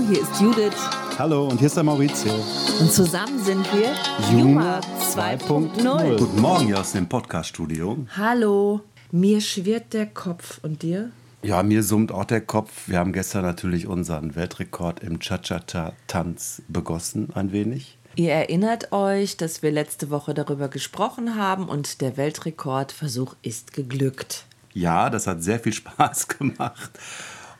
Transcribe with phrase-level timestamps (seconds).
[0.00, 0.76] Hallo, hier ist Judith.
[1.18, 2.32] Hallo, und hier ist der Maurizio.
[2.80, 3.92] Und zusammen sind wir
[4.32, 4.80] Juma
[5.14, 6.16] 2.0.
[6.16, 7.98] Guten Morgen hier aus dem Podcast-Studio.
[8.16, 10.58] Hallo, mir schwirrt der Kopf.
[10.62, 11.10] Und dir?
[11.42, 12.88] Ja, mir summt auch der Kopf.
[12.88, 17.98] Wir haben gestern natürlich unseren Weltrekord im Cha-Cha-Cha-Tanz begossen, ein wenig.
[18.16, 24.46] Ihr erinnert euch, dass wir letzte Woche darüber gesprochen haben und der Weltrekordversuch ist geglückt.
[24.72, 26.90] Ja, das hat sehr viel Spaß gemacht.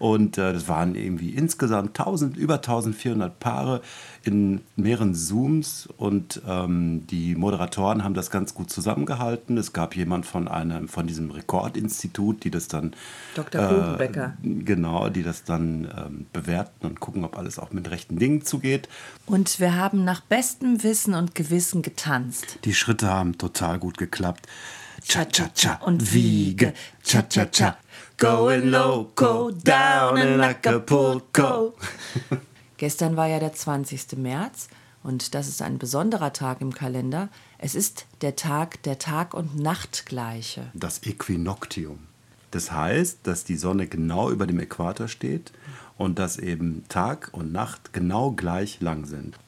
[0.01, 3.83] Und äh, das waren irgendwie insgesamt 1000, über 1400 Paare
[4.25, 5.91] in mehreren Zooms.
[5.99, 9.59] Und ähm, die Moderatoren haben das ganz gut zusammengehalten.
[9.59, 12.95] Es gab jemand von einem, von diesem Rekordinstitut, die das dann.
[13.35, 13.63] Dr.
[13.63, 14.39] Kuchenbecker.
[14.43, 18.43] Äh, genau, die das dann ähm, bewerten und gucken, ob alles auch mit rechten Dingen
[18.43, 18.89] zugeht.
[19.27, 22.59] Und wir haben nach bestem Wissen und Gewissen getanzt.
[22.65, 24.49] Die Schritte haben total gut geklappt.
[25.07, 26.73] Cha-cha-cha und Wiege.
[27.03, 27.79] Cha-cha-cha.
[28.17, 31.75] Going loco down in Acapulco.
[32.77, 34.17] Gestern war ja der 20.
[34.17, 34.69] März
[35.03, 37.29] und das ist ein besonderer Tag im Kalender.
[37.59, 40.71] Es ist der Tag der Tag- und Nachtgleiche.
[40.75, 41.99] Das Äquinoctium.
[42.51, 45.53] Das heißt, dass die Sonne genau über dem Äquator steht
[45.97, 49.39] und dass eben Tag und Nacht genau gleich lang sind.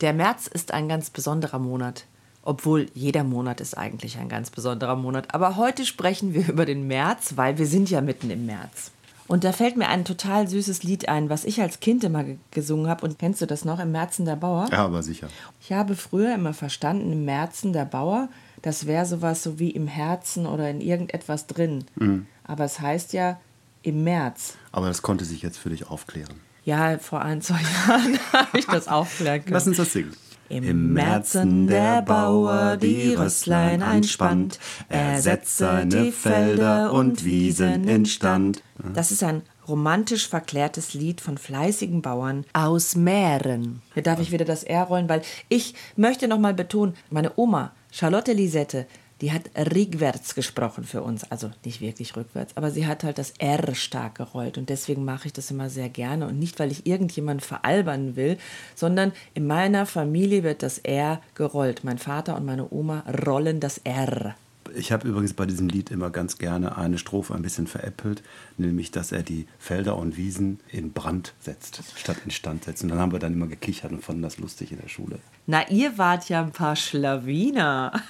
[0.00, 2.06] Der März ist ein ganz besonderer Monat.
[2.46, 5.34] Obwohl jeder Monat ist eigentlich ein ganz besonderer Monat.
[5.34, 8.92] Aber heute sprechen wir über den März, weil wir sind ja mitten im März.
[9.26, 12.88] Und da fällt mir ein total süßes Lied ein, was ich als Kind immer gesungen
[12.88, 13.04] habe.
[13.04, 13.80] Und kennst du das noch?
[13.80, 14.68] Im Märzen der Bauer?
[14.70, 15.26] Ja, aber sicher.
[15.60, 18.28] Ich habe früher immer verstanden, im Märzen der Bauer,
[18.62, 21.84] das wäre sowas so wie im Herzen oder in irgendetwas drin.
[21.96, 22.26] Mhm.
[22.44, 23.40] Aber es heißt ja
[23.82, 24.54] im März.
[24.70, 26.40] Aber das konnte sich jetzt für dich aufklären.
[26.64, 29.54] Ja, vor ein, zwei Jahren habe ich das aufklären können.
[29.54, 30.12] Lass uns das singen.
[30.48, 34.58] Im Märzen der Bauer die Rösslein einspannt,
[34.88, 38.62] er setzt seine Felder und Wiesen instand.
[38.94, 43.82] Das ist ein romantisch verklärtes Lied von fleißigen Bauern aus Mähren.
[43.94, 48.32] Hier darf ich wieder das R rollen, weil ich möchte nochmal betonen, meine Oma, Charlotte
[48.32, 48.86] Lisette,
[49.20, 51.24] die hat rückwärts gesprochen für uns.
[51.30, 54.58] Also nicht wirklich rückwärts, aber sie hat halt das R stark gerollt.
[54.58, 56.26] Und deswegen mache ich das immer sehr gerne.
[56.26, 58.38] Und nicht, weil ich irgendjemanden veralbern will,
[58.74, 61.84] sondern in meiner Familie wird das R gerollt.
[61.84, 64.34] Mein Vater und meine Oma rollen das R.
[64.74, 68.22] Ich habe übrigens bei diesem Lied immer ganz gerne eine Strophe ein bisschen veräppelt,
[68.56, 72.82] nämlich, dass er die Felder und Wiesen in Brand setzt, statt in Stand setzt.
[72.82, 75.18] Und dann haben wir dann immer gekichert und fanden das lustig in der Schule.
[75.46, 77.92] Na, ihr wart ja ein paar Schlawiner.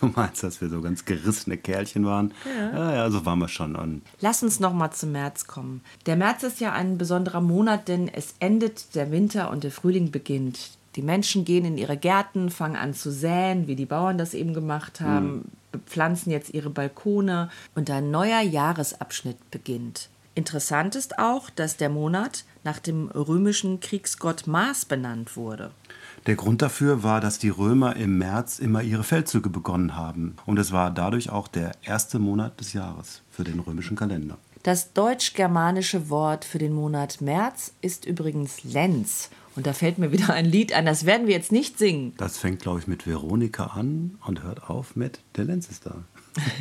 [0.00, 2.32] Du meinst, dass wir so ganz gerissene Kerlchen waren?
[2.44, 3.76] Ja, ja, ja so waren wir schon.
[3.76, 5.82] Und Lass uns noch mal zum März kommen.
[6.06, 10.10] Der März ist ja ein besonderer Monat, denn es endet der Winter und der Frühling
[10.10, 10.70] beginnt.
[10.96, 14.54] Die Menschen gehen in ihre Gärten, fangen an zu säen, wie die Bauern das eben
[14.54, 15.44] gemacht haben,
[15.90, 20.08] bepflanzen jetzt ihre Balkone und ein neuer Jahresabschnitt beginnt.
[20.36, 25.72] Interessant ist auch, dass der Monat nach dem römischen Kriegsgott Mars benannt wurde.
[26.26, 30.36] Der Grund dafür war, dass die Römer im März immer ihre Feldzüge begonnen haben.
[30.46, 34.38] Und es war dadurch auch der erste Monat des Jahres für den römischen Kalender.
[34.62, 39.30] Das deutsch-germanische Wort für den Monat März ist übrigens Lenz.
[39.60, 42.14] Und da fällt mir wieder ein Lied ein, das werden wir jetzt nicht singen.
[42.16, 46.02] Das fängt, glaube ich, mit Veronika an und hört auf mit Der Lenz ist da.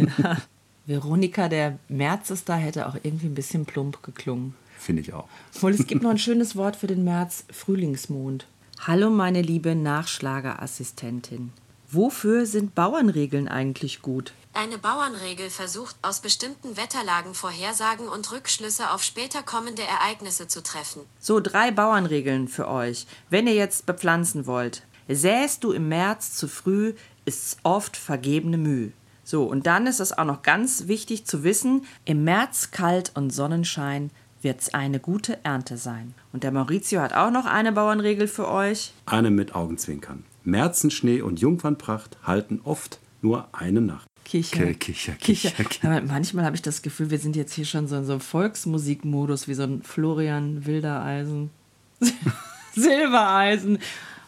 [0.86, 4.54] Veronika, der März ist da, hätte auch irgendwie ein bisschen plump geklungen.
[4.78, 5.30] Finde ich auch.
[5.56, 8.48] Obwohl es gibt noch ein schönes Wort für den März, Frühlingsmond.
[8.82, 11.54] Hallo meine liebe Nachschlagerassistentin.
[11.92, 14.34] Wofür sind Bauernregeln eigentlich gut?
[14.54, 21.02] Eine Bauernregel versucht, aus bestimmten Wetterlagen Vorhersagen und Rückschlüsse auf später kommende Ereignisse zu treffen.
[21.20, 23.08] So, drei Bauernregeln für euch.
[23.32, 24.84] Wenn ihr jetzt bepflanzen wollt.
[25.08, 26.94] Säst du im März zu früh,
[27.26, 28.92] ist's oft vergebene Mühe.
[29.24, 33.32] So, und dann ist es auch noch ganz wichtig zu wissen, im März kalt und
[33.32, 34.12] Sonnenschein
[34.44, 36.14] wird's eine gute Ernte sein.
[36.34, 38.94] Und der Maurizio hat auch noch eine Bauernregel für euch.
[39.08, 40.24] Eine mit Augenzwinkern.
[40.44, 44.08] Märzenschnee und Jungfernpracht halten oft nur eine Nacht.
[44.26, 44.74] Kicher.
[44.74, 45.90] Kicher, Kicher, Kicher.
[45.90, 48.22] Aber manchmal habe ich das Gefühl, wir sind jetzt hier schon so in so einem
[48.22, 51.50] Volksmusikmodus, wie so ein Florian Wildereisen.
[52.76, 53.80] Silbereisen.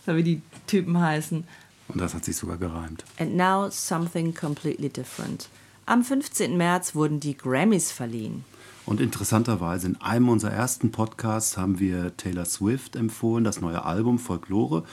[0.06, 1.44] Oder wie die Typen heißen.
[1.88, 3.04] Und das hat sich sogar gereimt.
[3.19, 5.50] And now something completely different.
[5.86, 6.58] Am 15.
[6.58, 8.44] März wurden die Grammys verliehen.
[8.86, 14.19] Und interessanterweise in einem unserer ersten Podcasts haben wir Taylor Swift empfohlen, das neue Album
[14.19, 14.83] Folklore.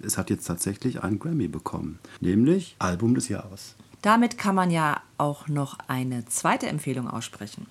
[0.00, 3.74] Es hat jetzt tatsächlich einen Grammy bekommen, nämlich Album des Jahres.
[4.00, 7.66] Damit kann man ja auch noch eine zweite Empfehlung aussprechen.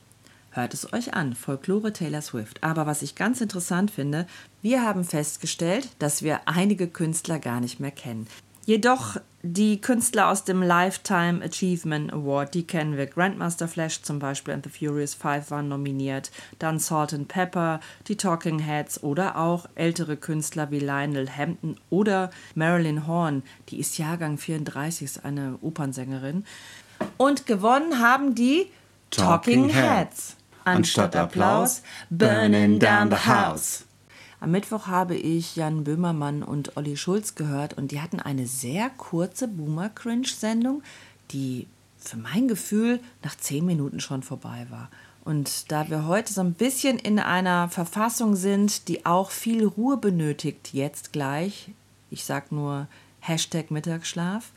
[0.51, 2.61] Hört es euch an, Folklore Taylor Swift.
[2.63, 4.27] Aber was ich ganz interessant finde,
[4.61, 8.27] wir haben festgestellt, dass wir einige Künstler gar nicht mehr kennen.
[8.65, 13.07] Jedoch die Künstler aus dem Lifetime Achievement Award, die kennen wir.
[13.07, 16.31] Grandmaster Flash zum Beispiel und The Furious Five waren nominiert.
[16.59, 22.29] Dann Salt and Pepper, die Talking Heads oder auch ältere Künstler wie Lionel Hampton oder
[22.53, 23.41] Marilyn Horn.
[23.69, 26.45] Die ist Jahrgang 34, ist eine Opernsängerin.
[27.17, 28.67] Und gewonnen haben die
[29.09, 30.35] Talking, Talking Heads.
[30.63, 31.81] Anstatt Applaus,
[32.11, 33.85] Burning Down the House.
[34.41, 38.89] Am Mittwoch habe ich Jan Böhmermann und Olli Schulz gehört und die hatten eine sehr
[38.89, 40.81] kurze Boomer-Cringe-Sendung,
[41.29, 41.67] die
[41.99, 44.89] für mein Gefühl nach zehn Minuten schon vorbei war.
[45.23, 49.97] Und da wir heute so ein bisschen in einer Verfassung sind, die auch viel Ruhe
[49.97, 51.69] benötigt, jetzt gleich,
[52.09, 52.87] ich sag nur
[53.19, 54.49] Hashtag Mittagsschlaf,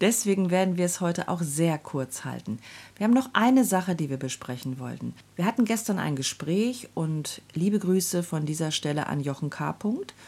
[0.00, 2.58] Deswegen werden wir es heute auch sehr kurz halten.
[2.96, 5.14] Wir haben noch eine Sache, die wir besprechen wollten.
[5.34, 9.76] Wir hatten gestern ein Gespräch und liebe Grüße von dieser Stelle an Jochen K.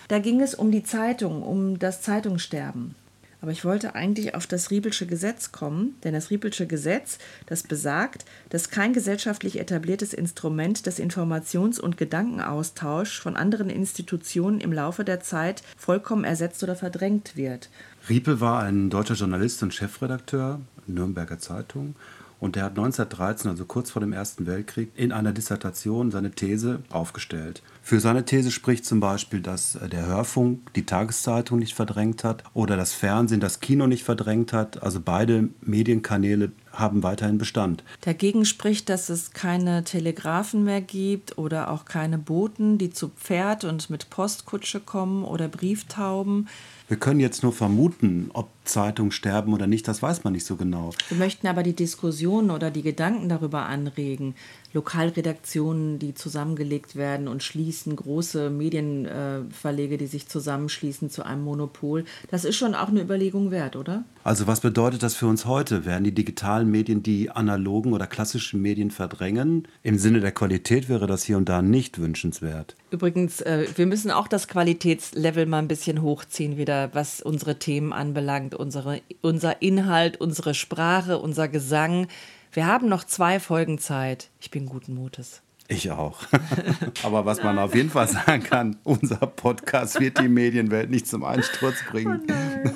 [0.09, 2.95] Da ging es um die Zeitung, um das Zeitungssterben.
[3.43, 8.25] Aber ich wollte eigentlich auf das Riebelsche Gesetz kommen, denn das Riebelsche Gesetz, das besagt,
[8.51, 15.21] dass kein gesellschaftlich etabliertes Instrument des Informations- und Gedankenaustauschs von anderen Institutionen im Laufe der
[15.21, 17.71] Zeit vollkommen ersetzt oder verdrängt wird.
[18.09, 21.95] Riepe war ein deutscher Journalist und Chefredakteur Nürnberger Zeitung
[22.41, 26.81] und der hat 1913, also kurz vor dem Ersten Weltkrieg, in einer Dissertation seine These
[26.91, 27.63] aufgestellt.
[27.83, 32.77] Für seine These spricht zum Beispiel, dass der Hörfunk die Tageszeitung nicht verdrängt hat oder
[32.77, 34.83] das Fernsehen das Kino nicht verdrängt hat.
[34.83, 37.83] Also beide Medienkanäle haben weiterhin Bestand.
[38.03, 43.65] Dagegen spricht, dass es keine Telegrafen mehr gibt oder auch keine Boten, die zu Pferd
[43.65, 46.49] und mit Postkutsche kommen oder Brieftauben.
[46.89, 50.57] Wir können jetzt nur vermuten, ob Zeitungen sterben oder nicht, das weiß man nicht so
[50.57, 50.93] genau.
[51.09, 54.35] Wir möchten aber die Diskussion oder die Gedanken darüber anregen.
[54.73, 62.05] Lokalredaktionen, die zusammengelegt werden und schließen, große Medienverlege, die sich zusammenschließen zu einem Monopol.
[62.31, 64.05] Das ist schon auch eine Überlegung wert, oder?
[64.23, 65.85] Also was bedeutet das für uns heute?
[65.85, 69.67] Werden die digitalen Medien die analogen oder klassischen Medien verdrängen?
[69.83, 72.77] Im Sinne der Qualität wäre das hier und da nicht wünschenswert.
[72.91, 77.93] Übrigens, äh, wir müssen auch das Qualitätslevel mal ein bisschen hochziehen, wieder was unsere Themen
[77.93, 82.07] anbelangt, unsere, unser Inhalt, unsere Sprache, unser Gesang.
[82.53, 84.29] Wir haben noch zwei Folgen Zeit.
[84.41, 85.43] Ich bin guten Mutes.
[85.69, 86.19] Ich auch.
[87.05, 91.23] Aber was man auf jeden Fall sagen kann, unser Podcast wird die Medienwelt nicht zum
[91.23, 92.23] Einsturz bringen.
[92.65, 92.71] Oh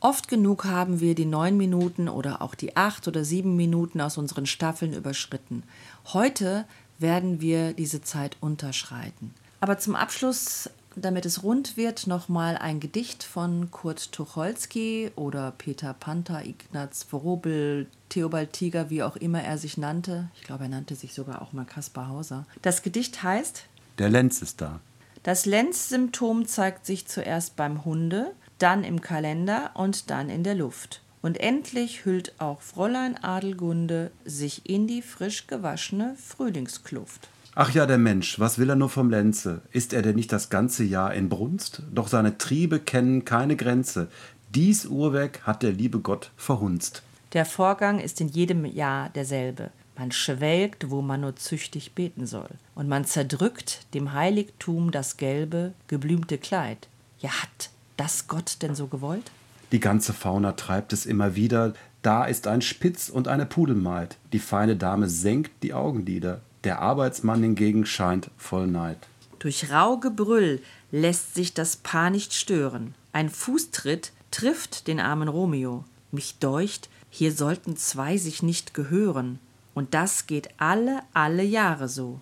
[0.00, 4.18] Oft genug haben wir die neun Minuten oder auch die acht oder sieben Minuten aus
[4.18, 5.64] unseren Staffeln überschritten.
[6.12, 6.64] Heute
[7.00, 9.34] werden wir diese Zeit unterschreiten.
[9.60, 15.94] Aber zum Abschluss damit es rund wird, nochmal ein Gedicht von Kurt Tucholsky oder Peter
[15.94, 20.28] Panther, Ignaz Vorobel, Theobald Tiger, wie auch immer er sich nannte.
[20.36, 22.46] Ich glaube, er nannte sich sogar auch mal Kaspar Hauser.
[22.62, 23.64] Das Gedicht heißt
[23.98, 24.80] Der Lenz ist da.
[25.22, 31.02] Das Lenz-Symptom zeigt sich zuerst beim Hunde, dann im Kalender und dann in der Luft.
[31.20, 37.28] Und endlich hüllt auch Fräulein Adelgunde sich in die frisch gewaschene Frühlingskluft.
[37.60, 39.62] Ach ja, der Mensch, was will er nur vom Lenze?
[39.72, 41.82] Ist er denn nicht das ganze Jahr in Brunst?
[41.92, 44.06] Doch seine Triebe kennen keine Grenze.
[44.54, 47.02] Dies Uhrwerk hat der liebe Gott verhunzt.
[47.32, 49.70] Der Vorgang ist in jedem Jahr derselbe.
[49.96, 52.48] Man schwelgt, wo man nur züchtig beten soll.
[52.76, 56.86] Und man zerdrückt dem Heiligtum das gelbe, geblümte Kleid.
[57.18, 59.32] Ja, hat das Gott denn so gewollt?
[59.72, 61.74] Die ganze Fauna treibt es immer wieder.
[62.02, 64.16] Da ist ein Spitz und eine Pudelmaid.
[64.32, 66.40] Die feine Dame senkt die Augenlider.
[66.64, 68.98] Der Arbeitsmann hingegen scheint voll Neid.
[69.38, 70.60] Durch rau Gebrüll
[70.90, 72.94] lässt sich das Paar nicht stören.
[73.12, 75.84] Ein Fußtritt trifft den armen Romeo.
[76.10, 79.38] Mich deucht, hier sollten zwei sich nicht gehören.
[79.74, 82.20] Und das geht alle, alle Jahre so.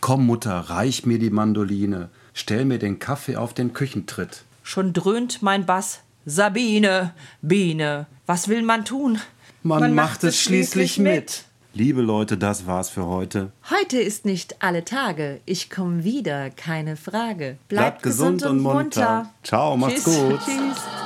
[0.00, 4.44] Komm, Mutter, reich mir die Mandoline, stell mir den Kaffee auf den Küchentritt.
[4.62, 6.00] Schon dröhnt mein Bass.
[6.24, 9.20] Sabine, Biene, was will man tun?
[9.62, 11.14] Man, man macht, macht es schließlich mit.
[11.14, 11.44] mit.
[11.76, 13.52] Liebe Leute, das war's für heute.
[13.68, 15.42] Heute ist nicht alle Tage.
[15.44, 17.58] Ich komme wieder, keine Frage.
[17.68, 18.78] Bleibt, Bleibt gesund, gesund, und munter.
[18.80, 19.30] munter.
[19.42, 20.16] Ciao, macht's Tschüss.
[20.16, 20.40] gut.
[20.42, 21.05] Tschüss.